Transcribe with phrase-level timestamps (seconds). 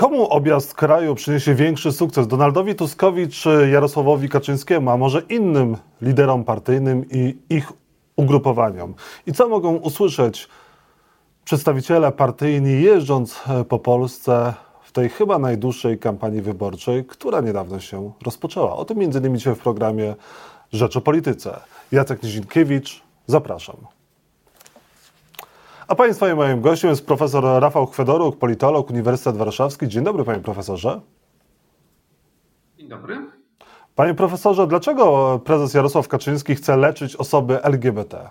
[0.00, 2.26] Komu objazd kraju przyniesie większy sukces?
[2.26, 7.72] Donaldowi Tuskowi czy Jarosławowi Kaczyńskiemu, a może innym liderom partyjnym i ich
[8.16, 8.94] ugrupowaniom?
[9.26, 10.48] I co mogą usłyszeć
[11.44, 18.12] przedstawiciele partyjni jeżdżąc e, po Polsce w tej chyba najdłuższej kampanii wyborczej, która niedawno się
[18.22, 18.76] rozpoczęła?
[18.76, 20.14] O tym między innymi dzisiaj w programie
[20.72, 21.60] Rzecz o Polityce.
[21.92, 23.76] Jacek Nizinkiewicz, zapraszam.
[25.90, 29.88] A Państwa i moim gościem jest profesor Rafał Chwedoruk, politolog, Uniwersytet Warszawski.
[29.88, 31.00] Dzień dobry, panie profesorze.
[32.78, 33.18] Dzień dobry.
[33.94, 38.30] Panie profesorze, dlaczego prezes Jarosław Kaczyński chce leczyć osoby LGBT?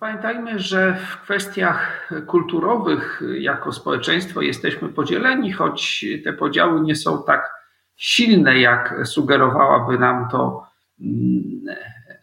[0.00, 7.54] Pamiętajmy, że w kwestiach kulturowych jako społeczeństwo jesteśmy podzieleni, choć te podziały nie są tak
[7.96, 10.66] silne, jak sugerowałaby nam to
[11.00, 11.76] mm,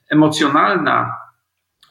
[0.09, 1.18] emocjonalna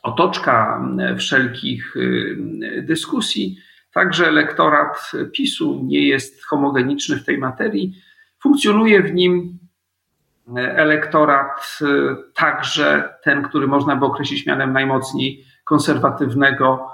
[0.09, 0.85] otoczka
[1.19, 3.59] wszelkich y, dyskusji.
[3.93, 7.95] Także elektorat PiSu nie jest homogeniczny w tej materii.
[8.43, 9.59] Funkcjonuje w nim
[10.57, 11.87] elektorat, y,
[12.35, 16.89] także ten, który można by określić mianem najmocniej konserwatywnego,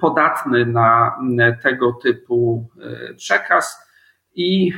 [0.00, 1.18] podatny na
[1.62, 2.68] tego typu
[3.10, 3.88] y, przekaz.
[4.34, 4.72] I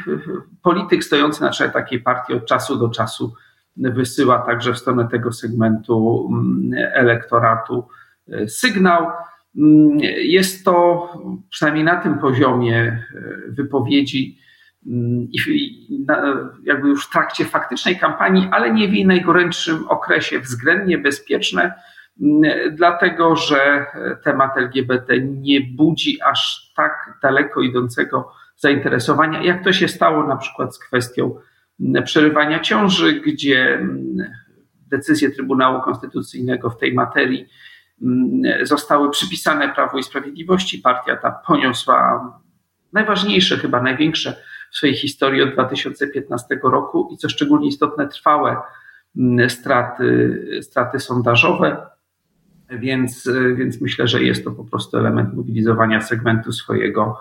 [0.62, 3.34] polityk stojący na czele takiej partii od czasu do czasu
[3.76, 7.88] wysyła także w stronę tego segmentu mm, elektoratu
[8.28, 9.06] e, sygnał.
[9.56, 11.08] Mm, jest to
[11.50, 13.02] przynajmniej na tym poziomie e,
[13.48, 14.38] wypowiedzi
[14.86, 15.86] mm, i
[16.64, 21.74] jakby już w trakcie faktycznej kampanii, ale nie w jej najgorętszym okresie względnie bezpieczne,
[22.72, 23.86] dlatego że
[24.24, 30.74] temat LGBT nie budzi aż tak daleko idącego zainteresowania, jak to się stało na przykład
[30.74, 31.34] z kwestią
[32.04, 34.16] przerywania ciąży, gdzie mm,
[34.86, 37.46] decyzje Trybunału Konstytucyjnego w tej materii
[38.02, 40.78] mm, zostały przypisane Prawu i Sprawiedliwości.
[40.78, 42.30] Partia ta poniosła
[42.92, 44.36] najważniejsze, chyba największe
[44.72, 48.56] w swojej historii od 2015 roku i co szczególnie istotne, trwałe
[49.16, 51.86] mm, straty, straty sondażowe.
[52.70, 57.18] Więc, więc myślę, że jest to po prostu element mobilizowania segmentu swojego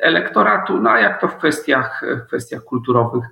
[0.00, 3.24] elektoratu, no a jak to w kwestiach, w kwestiach kulturowych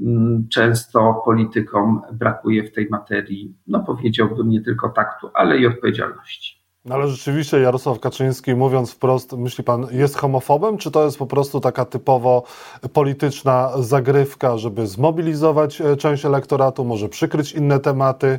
[0.00, 6.62] mm, często politykom brakuje w tej materii, no powiedziałbym nie tylko taktu, ale i odpowiedzialności.
[6.84, 11.26] No ale rzeczywiście Jarosław Kaczyński, mówiąc wprost, myśli pan, jest homofobem, czy to jest po
[11.26, 12.44] prostu taka typowo
[12.92, 18.38] polityczna zagrywka, żeby zmobilizować e, część elektoratu, może przykryć inne tematy?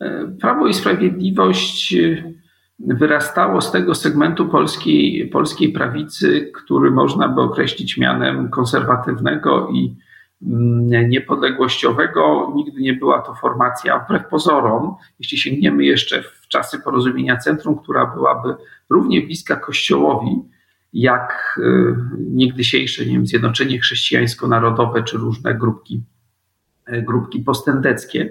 [0.00, 1.94] E, Prawo i Sprawiedliwość
[2.78, 9.96] wyrastało z tego segmentu polskiej, polskiej prawicy, który można by określić mianem konserwatywnego i
[10.42, 12.52] mm, niepodległościowego.
[12.56, 18.06] Nigdy nie była to formacja, wbrew pozorom, jeśli sięgniemy jeszcze w czasy porozumienia centrum, która
[18.06, 18.54] byłaby
[18.90, 20.42] równie bliska Kościołowi,
[20.92, 26.02] jak y, niegdysiejsze nie wiem, Zjednoczenie Chrześcijańsko-Narodowe czy różne grupki,
[26.92, 28.30] y, grupki postędeckie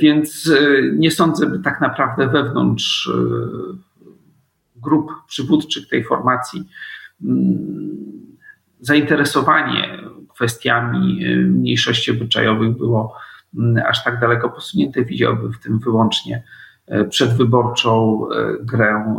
[0.00, 3.20] więc e, nie sądzę, by tak naprawdę wewnątrz e,
[4.76, 6.68] grup przywódczych tej formacji
[7.24, 7.96] mm,
[8.80, 9.98] zainteresowanie
[10.34, 13.14] kwestiami mniejszości obyczajowych było
[13.56, 15.04] mm, aż tak daleko posunięte.
[15.04, 16.42] Widziałbym w tym wyłącznie
[17.10, 18.20] przedwyborczą
[18.60, 19.14] grę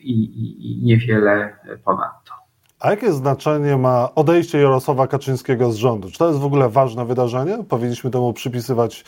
[0.00, 2.32] i, i, i niewiele ponadto.
[2.80, 6.10] A jakie znaczenie ma odejście Jarosława Kaczyńskiego z rządu?
[6.10, 7.58] Czy to jest w ogóle ważne wydarzenie?
[7.68, 9.04] Powinniśmy temu przypisywać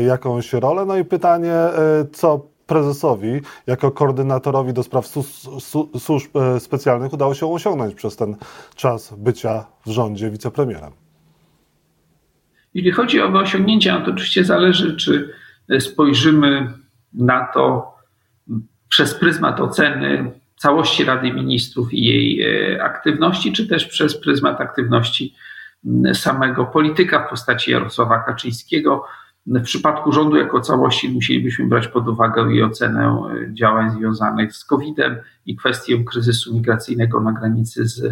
[0.00, 0.84] y, jakąś rolę?
[0.84, 1.54] No i pytanie,
[2.02, 5.06] y, co prezesowi, jako koordynatorowi do spraw
[5.98, 8.36] służb y, specjalnych udało się osiągnąć przez ten
[8.74, 10.92] czas bycia w rządzie wicepremierem?
[12.74, 15.30] Jeśli chodzi o osiągnięcia, to oczywiście zależy, czy
[15.80, 16.72] spojrzymy
[17.12, 17.94] na to
[18.88, 25.34] przez pryzmat oceny całości Rady Ministrów i jej e, aktywności, czy też przez pryzmat aktywności
[26.14, 29.04] samego polityka w postaci Jarosława Kaczyńskiego.
[29.46, 34.64] W przypadku rządu jako całości musielibyśmy brać pod uwagę i ocenę e, działań związanych z
[34.64, 35.16] COVID-em
[35.46, 38.04] i kwestię kryzysu migracyjnego na granicy z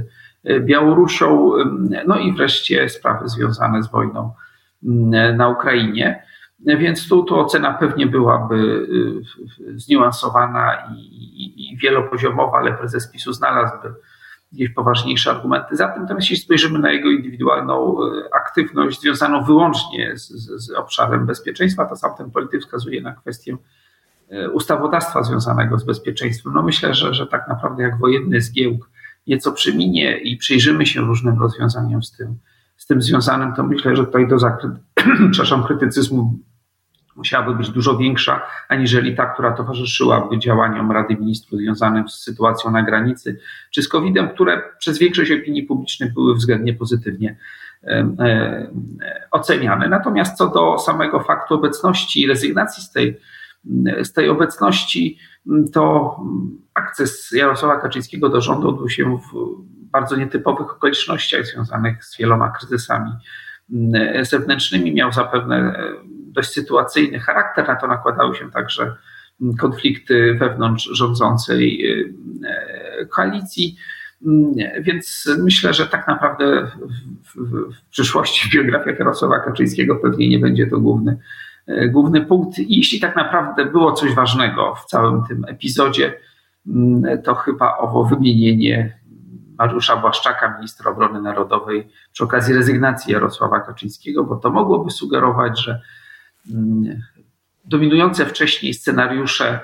[0.44, 1.52] e, Białorusią,
[2.06, 4.32] no i wreszcie sprawy związane z wojną
[5.36, 6.22] na Ukrainie.
[6.66, 8.56] Więc tu, tu ocena pewnie byłaby
[9.60, 13.94] y, zniuansowana i, i, i wielopoziomowa, ale prezes PiSu znalazłby
[14.52, 16.02] jakieś poważniejsze argumenty za tym.
[16.02, 21.84] Natomiast jeśli spojrzymy na jego indywidualną y, aktywność związaną wyłącznie z, z, z obszarem bezpieczeństwa,
[21.84, 23.56] to sam ten polityk wskazuje na kwestię
[24.32, 26.52] y, ustawodawstwa związanego z bezpieczeństwem.
[26.54, 28.90] No myślę, że, że tak naprawdę jak wojenny zgiełk
[29.26, 32.38] nieco przyminie i przyjrzymy się różnym rozwiązaniom z tym,
[32.76, 34.70] z tym związanym, to myślę, że tutaj do zakry...
[35.66, 36.38] krytycyzmu
[37.16, 42.82] musiałaby być dużo większa, aniżeli ta, która towarzyszyłaby działaniom Rady Ministrów związanym z sytuacją na
[42.82, 43.38] granicy
[43.70, 47.36] czy z COVID-em, które przez większość opinii publicznej były względnie pozytywnie
[49.30, 49.88] oceniane.
[49.88, 53.20] Natomiast co do samego faktu obecności i rezygnacji z tej,
[54.02, 55.18] z tej obecności,
[55.72, 56.16] to
[56.74, 59.20] akces Jarosława Kaczyńskiego do rządu odbył się w
[59.90, 63.10] bardzo nietypowych okolicznościach związanych z wieloma kryzysami
[64.22, 64.94] zewnętrznymi.
[64.94, 65.78] Miał zapewne
[66.34, 68.96] dość sytuacyjny charakter, na to nakładały się także
[69.58, 71.84] konflikty wewnątrz rządzącej
[73.10, 73.76] koalicji.
[74.80, 76.66] Więc myślę, że tak naprawdę
[77.22, 81.18] w, w, w przyszłości w biografiach Jarosława Kaczyńskiego pewnie nie będzie to główny,
[81.88, 82.58] główny punkt.
[82.58, 86.14] I jeśli tak naprawdę było coś ważnego w całym tym epizodzie,
[87.24, 88.98] to chyba owo wymienienie
[89.58, 95.80] Mariusza Błaszczaka, ministra obrony narodowej, przy okazji rezygnacji Jarosława Kaczyńskiego, bo to mogłoby sugerować, że
[97.64, 99.60] dominujące wcześniej scenariusze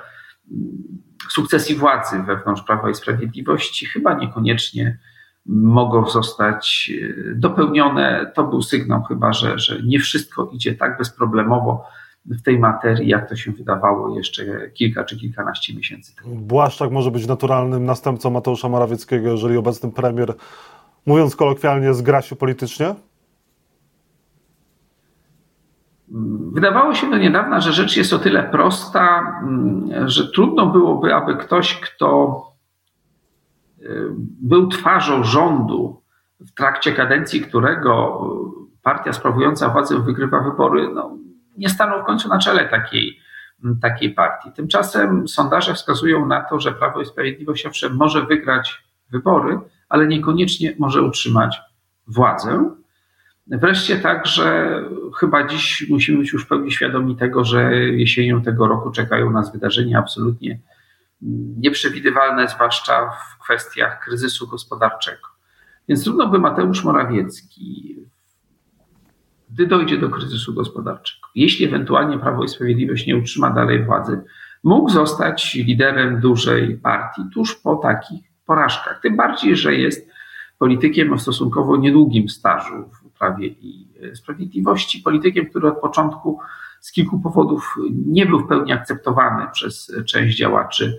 [1.28, 4.98] sukcesji władzy wewnątrz Prawa i Sprawiedliwości chyba niekoniecznie
[5.46, 6.92] mogą zostać
[7.30, 8.32] e, dopełnione.
[8.34, 11.84] To był sygnał chyba, że, że nie wszystko idzie tak bezproblemowo
[12.24, 16.36] w tej materii, jak to się wydawało jeszcze kilka czy kilkanaście miesięcy temu.
[16.36, 20.34] Błaszczak może być naturalnym następcą Mateusza Morawieckiego, jeżeli obecny premier,
[21.06, 22.94] mówiąc kolokwialnie, zgra się politycznie?
[26.52, 31.36] Wydawało się do niedawna, że rzecz jest o tyle prosta, mm, że trudno byłoby, aby
[31.36, 32.40] ktoś, kto
[33.78, 33.86] y,
[34.42, 36.02] był twarzą rządu,
[36.40, 38.20] w trakcie kadencji którego
[38.82, 41.16] partia sprawująca władzę wygrywa wybory, no,
[41.56, 43.18] nie stanął w końcu na czele takiej,
[43.82, 44.52] takiej partii.
[44.52, 49.58] Tymczasem sondaże wskazują na to, że Prawo i Sprawiedliwość owszem może wygrać wybory,
[49.88, 51.60] ale niekoniecznie może utrzymać
[52.06, 52.70] władzę.
[53.50, 54.78] Wreszcie także
[55.20, 59.52] chyba dziś musimy być już w pełni świadomi tego, że jesienią tego roku czekają nas
[59.52, 60.60] wydarzenia absolutnie
[61.56, 65.28] nieprzewidywalne, zwłaszcza w kwestiach kryzysu gospodarczego.
[65.88, 67.96] Więc trudno by Mateusz Morawiecki,
[69.50, 74.22] gdy dojdzie do kryzysu gospodarczego, jeśli ewentualnie Prawo i Sprawiedliwość nie utrzyma dalej władzy,
[74.64, 79.00] mógł zostać liderem dużej partii tuż po takich porażkach.
[79.02, 80.10] Tym bardziej, że jest
[80.58, 86.38] politykiem o stosunkowo niedługim stażu Prawie i Sprawiedliwości, politykiem, który od początku
[86.80, 87.74] z kilku powodów
[88.06, 90.98] nie był w pełni akceptowany przez część działaczy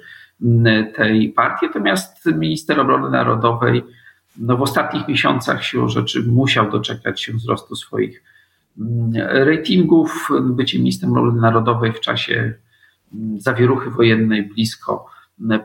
[0.96, 3.84] tej partii, natomiast minister obrony narodowej
[4.38, 8.24] no w ostatnich miesiącach siłą rzeczy musiał doczekać się wzrostu swoich
[9.16, 10.30] ratingów.
[10.42, 12.54] Bycie ministrem obrony narodowej w czasie
[13.38, 15.06] zawieruchy wojennej blisko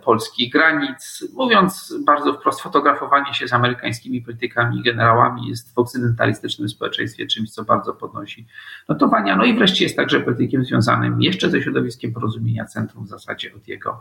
[0.04, 1.24] polskich granic.
[1.34, 7.50] Mówiąc bardzo wprost, fotografowanie się z amerykańskimi politykami i generałami jest w okcydentalistycznym społeczeństwie czymś,
[7.50, 8.46] co bardzo podnosi
[8.88, 9.36] notowania.
[9.36, 13.68] No i wreszcie jest także politykiem związanym jeszcze ze środowiskiem porozumienia centrum w zasadzie od
[13.68, 14.00] jego,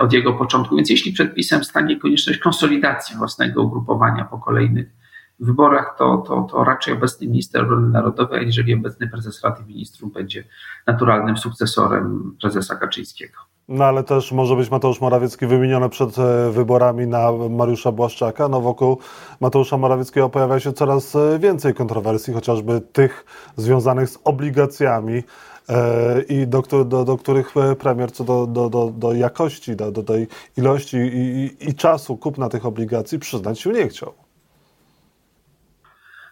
[0.00, 0.76] od jego początku.
[0.76, 4.98] Więc jeśli przedpisem stanie konieczność konsolidacji własnego ugrupowania po kolejnych
[5.40, 10.44] wyborach, to, to, to raczej obecny minister obrony narodowej, aniżeli obecny prezes Rady Ministrów będzie
[10.86, 13.47] naturalnym sukcesorem prezesa Kaczyńskiego.
[13.68, 18.48] No ale też może być Mateusz Morawiecki wymieniony przed e, wyborami na Mariusza Błaszczaka.
[18.48, 18.98] No wokół
[19.40, 23.24] Mateusza Morawieckiego pojawia się coraz e, więcej kontrowersji, chociażby tych
[23.56, 25.22] związanych z obligacjami
[25.68, 30.02] e, i do, do, do których premier co do, do, do, do jakości, do, do
[30.02, 30.26] tej
[30.56, 34.12] ilości i, i, i czasu kupna tych obligacji przyznać się nie chciał.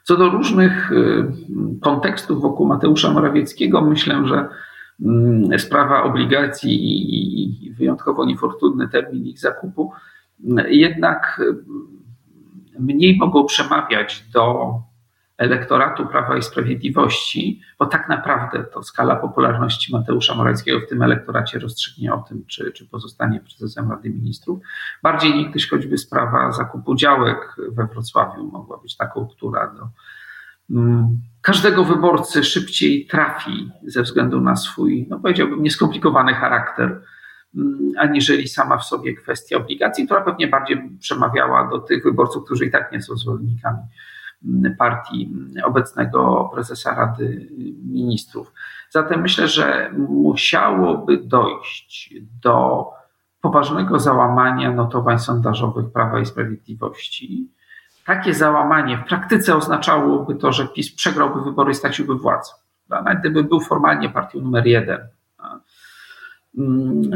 [0.05, 0.91] Co do różnych
[1.83, 4.49] kontekstów wokół Mateusza Morawieckiego, myślę, że
[5.59, 6.75] sprawa obligacji
[7.65, 9.93] i wyjątkowo niefortunny termin ich zakupu,
[10.69, 11.65] jednak mm,
[12.79, 14.75] mniej mogą przemawiać do
[15.39, 21.59] elektoratu Prawa i Sprawiedliwości, bo tak naprawdę to skala popularności Mateusza Morawieckiego w tym elektoracie
[21.59, 24.59] rozstrzygnie o tym, czy, czy pozostanie prezesem Rady Ministrów.
[25.03, 29.89] Bardziej niegdyś choćby sprawa zakupu działek we Wrocławiu mogła być taką, która do Mm,
[31.43, 37.03] każdego wyborcy szybciej trafi ze względu na swój, no powiedziałbym, nieskomplikowany charakter,
[37.57, 42.67] mm, aniżeli sama w sobie kwestia obligacji, która pewnie bardziej przemawiała do tych wyborców, którzy
[42.67, 43.83] i tak nie są zwolennikami
[44.45, 45.33] mm, partii
[45.65, 47.49] obecnego prezesa Rady
[47.85, 48.53] Ministrów.
[48.91, 52.87] Zatem myślę, że musiałoby dojść do
[53.41, 57.56] poważnego załamania notowań sondażowych Prawa i Sprawiedliwości
[58.07, 62.53] takie załamanie w praktyce oznaczałoby to, że PiS przegrałby wybory i straciłby władzę.
[62.89, 64.99] Nawet gdyby był formalnie partią numer jeden.
[66.59, 67.11] Mm,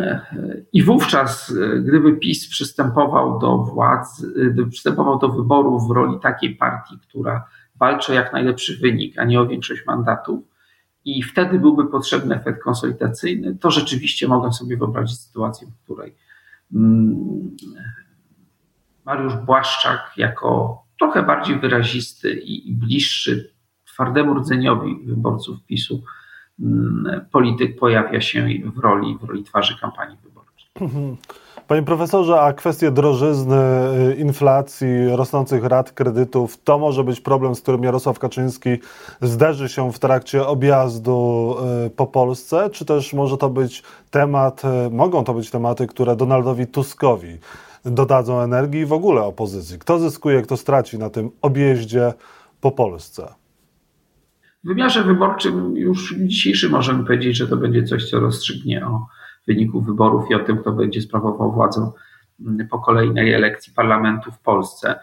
[0.72, 6.98] I wówczas, gdyby PiS przystępował do władzy, gdyby przystępował do wyborów w roli takiej partii,
[7.08, 7.44] która
[7.76, 10.40] walczy o jak najlepszy wynik, a nie o większość mandatów,
[11.04, 16.14] i wtedy byłby potrzebny efekt konsolidacyjny, to rzeczywiście mogę sobie wyobrazić sytuację, w której
[16.74, 17.56] mm,
[19.04, 23.54] Mariusz Błaszczak jako trochę bardziej wyrazisty i bliższy
[23.84, 26.02] twardemu rdzeniowi wyborców PiSu
[26.60, 30.70] mm, polityk pojawia się w roli, w roli twarzy kampanii wyborczej.
[31.70, 33.56] Panie profesorze, a kwestie drożyzny,
[34.10, 38.70] y, inflacji, rosnących rat kredytów, to może być problem, z którym Jarosław Kaczyński
[39.22, 44.90] zderzy się w trakcie objazdu y, po Polsce, czy też może to być temat, y,
[44.90, 47.38] mogą to być tematy, które Donaldowi Tuskowi
[47.84, 49.78] dodadzą energii w ogóle opozycji?
[49.78, 52.12] Kto zyskuje, kto straci na tym objeździe
[52.60, 53.34] po Polsce?
[54.64, 59.06] W wymiarze wyborczym już dzisiejszy możemy powiedzieć, że to będzie coś, co rozstrzygnie o
[59.46, 61.90] wyniku wyborów i o tym, kto będzie sprawował władzę
[62.70, 65.00] po kolejnej elekcji parlamentu w Polsce.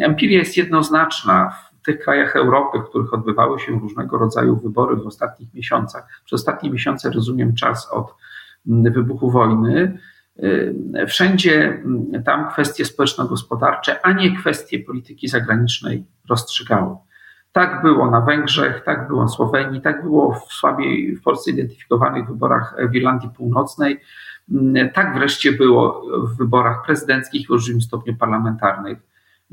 [0.00, 1.52] Empiria jest jednoznaczna.
[1.82, 6.40] W tych krajach Europy, w których odbywały się różnego rodzaju wybory w ostatnich miesiącach, przez
[6.40, 8.14] ostatnie miesiące rozumiem czas od
[8.66, 9.98] wybuchu wojny,
[11.08, 11.82] wszędzie
[12.24, 16.96] tam kwestie społeczno-gospodarcze, a nie kwestie polityki zagranicznej rozstrzygały.
[17.52, 22.26] Tak było na Węgrzech, tak było na Słowenii, tak było w słabiej w Polsce identyfikowanych
[22.28, 24.00] wyborach w Irlandii Północnej.
[24.50, 28.98] Mm, tak wreszcie było w wyborach prezydenckich w dużym stopniu parlamentarnych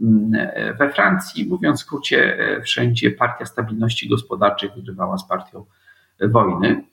[0.02, 0.32] mm,
[0.78, 1.50] we Francji.
[1.50, 5.66] Mówiąc w skrócie, wszędzie Partia Stabilności Gospodarczej wygrywała z Partią
[6.22, 6.84] Wojny.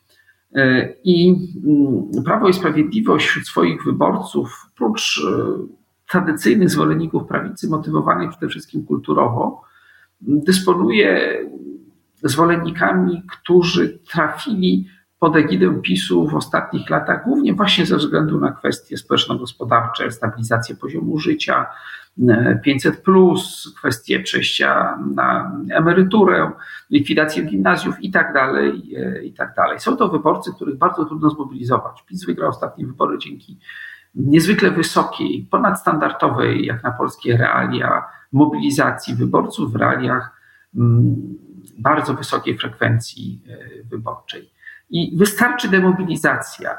[1.04, 1.36] I
[1.66, 5.66] mm, Prawo i Sprawiedliwość wśród swoich wyborców, oprócz e,
[6.10, 9.62] tradycyjnych zwolenników prawicy, motywowanych przede wszystkim kulturowo,
[10.20, 11.38] dysponuje
[12.22, 18.96] zwolennikami, którzy trafili pod egidę PiSu w ostatnich latach, głównie właśnie ze względu na kwestie
[18.96, 21.66] społeczno-gospodarcze, stabilizację poziomu życia,
[22.62, 23.02] 500,
[23.76, 26.50] kwestie przejścia na emeryturę,
[26.90, 28.82] likwidację gimnazjów i tak dalej,
[29.26, 29.80] i tak dalej.
[29.80, 32.04] Są to wyborcy, których bardzo trudno zmobilizować.
[32.06, 33.58] PiS wygrał ostatnie wybory dzięki
[34.16, 40.40] niezwykle wysokiej, ponadstandardowej, jak na polskie realia, mobilizacji wyborców w realiach
[40.76, 41.16] mm,
[41.78, 44.55] bardzo wysokiej frekwencji e, wyborczej.
[44.90, 46.78] I wystarczy demobilizacja,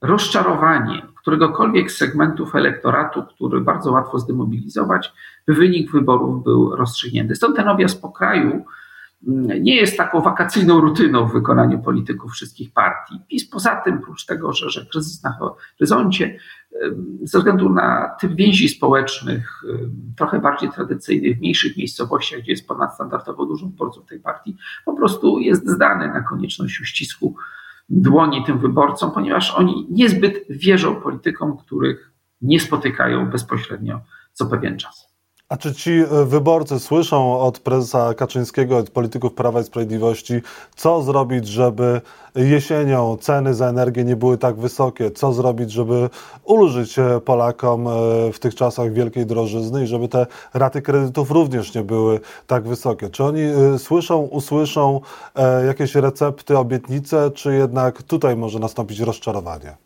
[0.00, 5.12] rozczarowanie któregokolwiek z segmentów elektoratu, który bardzo łatwo zdemobilizować,
[5.46, 7.34] by wynik wyborów był rozstrzygnięty.
[7.34, 8.64] Stąd ten objazd po kraju
[9.60, 13.20] nie jest taką wakacyjną rutyną w wykonaniu polityków wszystkich partii.
[13.28, 16.38] PiS poza tym, prócz tego, że, że kryzys na horyzoncie,
[17.22, 19.62] ze względu na typ więzi społecznych,
[20.16, 25.38] trochę bardziej tradycyjnych, w mniejszych miejscowościach, gdzie jest ponadstandardowo dużo wyborców tej partii, po prostu
[25.38, 27.36] jest zdany na konieczność uścisku
[27.88, 34.00] dłoni tym wyborcom, ponieważ oni niezbyt wierzą politykom, których nie spotykają bezpośrednio
[34.32, 35.07] co pewien czas.
[35.48, 40.42] A czy ci e, wyborcy słyszą od prezesa Kaczyńskiego, od polityków Prawa i Sprawiedliwości,
[40.76, 42.00] co zrobić, żeby
[42.34, 45.10] jesienią ceny za energię nie były tak wysokie?
[45.10, 46.10] Co zrobić, żeby
[46.44, 47.90] ulżyć e, Polakom e,
[48.32, 53.10] w tych czasach wielkiej drożyzny i żeby te raty kredytów również nie były tak wysokie?
[53.10, 53.42] Czy oni
[53.78, 55.00] słyszą, usłyszą
[55.66, 59.76] jakieś recepty, obietnice, czy jednak tutaj może nastąpić rozczarowanie?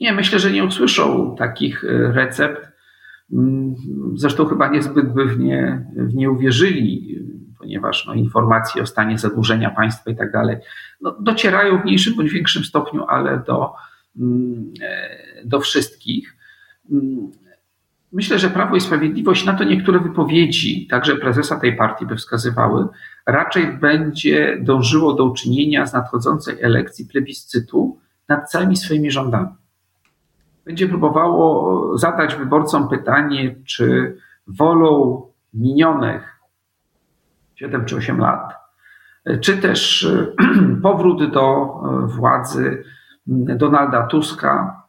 [0.00, 2.73] Nie, myślę, że nie usłyszą takich recept
[4.14, 7.18] zresztą chyba niezbyt by w nie, w nie uwierzyli,
[7.58, 10.56] ponieważ no, informacje o stanie zadłużenia państwa i tak dalej
[11.00, 13.72] no, docierają w mniejszym bądź większym stopniu, ale do,
[14.20, 15.08] mm, e,
[15.44, 16.36] do wszystkich.
[16.92, 17.30] Mm,
[18.12, 22.86] myślę, że Prawo i Sprawiedliwość, na to niektóre wypowiedzi, także prezesa tej partii by wskazywały,
[23.26, 29.48] raczej będzie dążyło do uczynienia z nadchodzącej elekcji plebiscytu nad całymi swoimi rządami
[30.64, 34.16] będzie próbowało zadać wyborcom pytanie, czy
[34.46, 35.22] wolą
[35.54, 36.40] minionych
[37.54, 38.52] 7 czy 8 lat,
[39.40, 40.08] czy też
[40.82, 41.74] powrót do
[42.06, 42.84] władzy
[43.26, 44.82] Donalda Tuska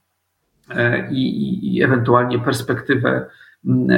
[0.69, 3.29] e, i, i ewentualnie perspektywę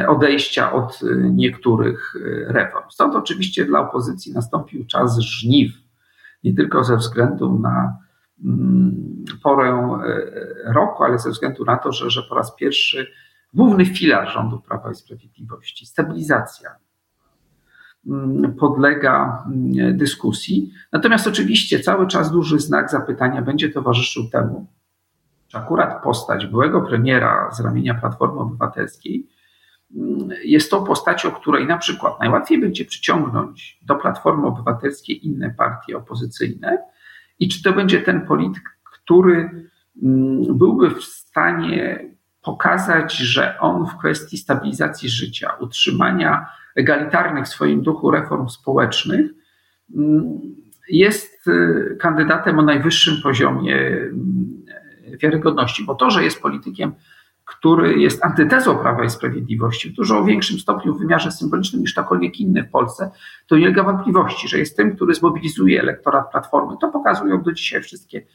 [0.08, 1.00] odejścia od
[1.32, 2.14] niektórych
[2.48, 2.86] reform.
[2.90, 5.72] Stąd oczywiście dla opozycji nastąpił czas żniw,
[6.44, 8.07] nie tylko ze względu na Mm,
[9.44, 13.08] porę e, roku, ale ze względu na to, że, że po raz pierwszy
[13.54, 16.70] główny filar rządu Prawa i Sprawiedliwości, stabilizacja,
[18.08, 20.72] mm, podlega mm, dyskusji.
[20.92, 24.68] Natomiast oczywiście cały czas duży znak zapytania będzie towarzyszył temu,
[25.48, 29.28] czy akurat postać byłego premiera z ramienia Platformy Obywatelskiej
[30.44, 36.78] jest tą postacią, której na przykład najłatwiej będzie przyciągnąć do Platformy Obywatelskiej inne partie opozycyjne,
[37.40, 39.68] i czy to będzie ten polityk, który
[40.04, 42.06] mm, byłby w stanie
[42.42, 49.32] pokazać, że on w kwestii stabilizacji życia, utrzymania egalitarnych w swoim duchu reform społecznych,
[49.96, 50.40] mm,
[50.90, 54.66] jest y, kandydatem o najwyższym poziomie mm,
[55.22, 56.94] wiarygodności, bo to, że jest politykiem,
[57.48, 62.40] który jest antytezą Prawa i Sprawiedliwości w dużo większym stopniu w wymiarze symbolicznym niż ktokolwiek
[62.40, 63.12] inny w Polsce,
[63.48, 66.76] to nie ulega wątpliwości, że jest tym, który zmobilizuje elektorat Platformy.
[66.82, 68.26] To pokazują do dzisiaj wszystkie,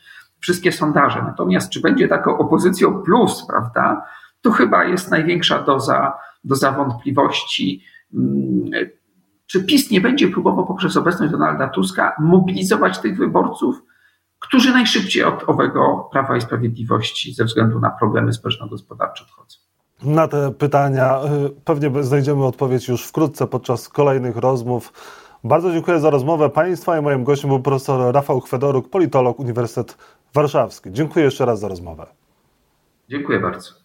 [0.41, 1.23] wszystkie sondaże.
[1.23, 4.07] Natomiast czy będzie taką opozycją plus, prawda,
[4.41, 6.13] to chyba jest największa doza,
[6.45, 7.85] doza wątpliwości.
[8.15, 8.71] Mm,
[9.47, 13.83] czy PiS nie będzie próbował poprzez obecność Donalda Tuska mobilizować tych wyborców,
[14.43, 19.59] którzy najszybciej od owego Prawa i Sprawiedliwości ze względu na problemy społeczno-gospodarcze odchodzą?
[20.03, 24.93] Na te pytania y, pewnie znajdziemy odpowiedź już wkrótce podczas kolejnych rozmów.
[25.45, 29.99] Bardzo dziękuję za rozmowę Państwa i moim gościem był profesor Rafał Chwedoruk, politolog Uniwersytet
[30.35, 30.93] Warszawski.
[30.93, 32.07] Dziękuję jeszcze raz za rozmowę.
[33.09, 33.82] Dziękuję bardzo.